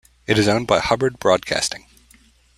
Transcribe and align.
It 0.25 0.39
is 0.39 0.47
owned 0.47 0.65
by 0.65 0.79
Hubbard 0.79 1.19
Broadcasting. 1.19 1.85